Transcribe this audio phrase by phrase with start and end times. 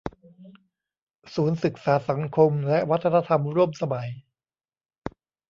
[1.33, 4.09] ศูนย์ศึกษาสังคมและวัฒนธรรมร่วมสมัย